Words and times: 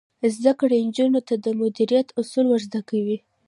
زده 0.35 0.51
کړه 0.59 0.77
نجونو 0.87 1.19
ته 1.27 1.35
د 1.43 1.45
مدیریت 1.61 2.07
اصول 2.19 2.45
ور 2.49 2.61
زده 2.67 2.81
کوي. 2.89 3.17